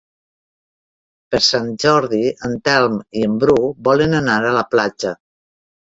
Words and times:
Per 1.35 1.41
Sant 1.49 1.67
Jordi 1.83 2.21
en 2.49 2.57
Telm 2.69 2.97
i 3.21 3.27
en 3.27 3.37
Bru 3.45 3.59
volen 3.91 4.21
anar 4.25 4.39
a 4.53 4.59
la 4.61 4.69
platja. 4.73 5.17